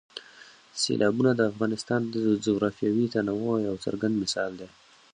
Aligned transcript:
سیلابونه 0.81 1.31
د 1.35 1.41
افغانستان 1.51 2.01
د 2.13 2.15
جغرافیوي 2.45 3.05
تنوع 3.13 3.53
یو 3.67 3.75
څرګند 3.85 4.13
مثال 4.23 4.51
دی. 4.59 4.69